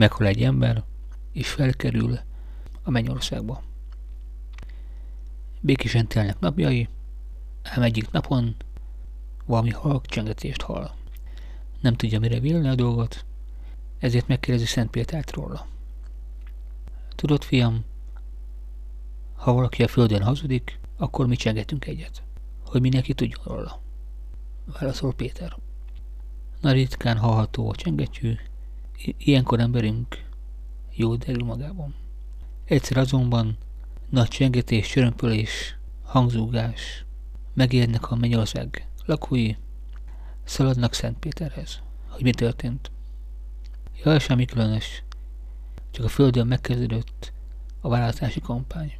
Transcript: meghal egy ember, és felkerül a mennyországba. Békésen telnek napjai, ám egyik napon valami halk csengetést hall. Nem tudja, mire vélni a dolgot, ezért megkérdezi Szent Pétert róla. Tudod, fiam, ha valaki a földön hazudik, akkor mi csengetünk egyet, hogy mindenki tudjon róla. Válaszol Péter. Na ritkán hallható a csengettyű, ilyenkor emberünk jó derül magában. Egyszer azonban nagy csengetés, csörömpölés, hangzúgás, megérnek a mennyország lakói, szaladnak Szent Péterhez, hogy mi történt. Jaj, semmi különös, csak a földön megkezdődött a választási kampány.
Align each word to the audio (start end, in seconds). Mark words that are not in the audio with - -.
meghal 0.00 0.26
egy 0.26 0.42
ember, 0.42 0.84
és 1.32 1.48
felkerül 1.48 2.18
a 2.82 2.90
mennyországba. 2.90 3.62
Békésen 5.60 6.06
telnek 6.06 6.38
napjai, 6.38 6.88
ám 7.62 7.82
egyik 7.82 8.10
napon 8.10 8.56
valami 9.46 9.70
halk 9.70 10.06
csengetést 10.06 10.62
hall. 10.62 10.90
Nem 11.80 11.94
tudja, 11.94 12.18
mire 12.18 12.40
vélni 12.40 12.68
a 12.68 12.74
dolgot, 12.74 13.24
ezért 13.98 14.28
megkérdezi 14.28 14.66
Szent 14.66 14.90
Pétert 14.90 15.32
róla. 15.32 15.66
Tudod, 17.14 17.42
fiam, 17.42 17.84
ha 19.36 19.52
valaki 19.52 19.82
a 19.82 19.88
földön 19.88 20.22
hazudik, 20.22 20.78
akkor 20.96 21.26
mi 21.26 21.36
csengetünk 21.36 21.86
egyet, 21.86 22.22
hogy 22.66 22.80
mindenki 22.80 23.14
tudjon 23.14 23.44
róla. 23.44 23.80
Válaszol 24.64 25.14
Péter. 25.14 25.56
Na 26.60 26.72
ritkán 26.72 27.18
hallható 27.18 27.68
a 27.68 27.74
csengettyű, 27.74 28.34
ilyenkor 29.18 29.60
emberünk 29.60 30.24
jó 30.90 31.16
derül 31.16 31.44
magában. 31.44 31.94
Egyszer 32.64 32.96
azonban 32.96 33.56
nagy 34.08 34.28
csengetés, 34.28 34.88
csörömpölés, 34.88 35.78
hangzúgás, 36.02 37.04
megérnek 37.54 38.10
a 38.10 38.16
mennyország 38.16 38.88
lakói, 39.06 39.54
szaladnak 40.44 40.94
Szent 40.94 41.18
Péterhez, 41.18 41.82
hogy 42.08 42.22
mi 42.22 42.30
történt. 42.30 42.90
Jaj, 44.04 44.18
semmi 44.18 44.44
különös, 44.44 45.02
csak 45.90 46.04
a 46.04 46.08
földön 46.08 46.46
megkezdődött 46.46 47.32
a 47.80 47.88
választási 47.88 48.40
kampány. 48.40 48.99